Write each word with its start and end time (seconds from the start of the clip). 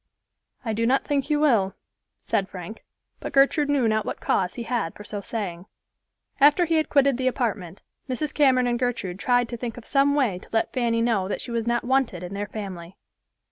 "I 0.65 0.73
do 0.73 0.87
not 0.87 1.03
think 1.05 1.29
you 1.29 1.39
will," 1.39 1.75
said 2.23 2.49
Frank; 2.49 2.83
but 3.19 3.31
Gertrude 3.33 3.69
knew 3.69 3.87
not 3.87 4.03
what 4.03 4.19
cause 4.19 4.55
he 4.55 4.63
had 4.63 4.95
for 4.95 5.03
so 5.03 5.21
saying. 5.21 5.67
After 6.39 6.65
he 6.65 6.77
had 6.77 6.89
quitted 6.89 7.17
the 7.17 7.27
apartment, 7.27 7.83
Mrs. 8.09 8.33
Cameron 8.33 8.65
and 8.65 8.79
Gertrude 8.79 9.19
tried 9.19 9.47
to 9.49 9.57
think 9.57 9.77
of 9.77 9.85
some 9.85 10.15
way 10.15 10.39
to 10.39 10.49
let 10.51 10.73
Fanny 10.73 11.03
know 11.03 11.27
that 11.27 11.39
she 11.39 11.51
was 11.51 11.67
not 11.67 11.83
wanted 11.83 12.23
in 12.23 12.33
their 12.33 12.47
family. 12.47 12.97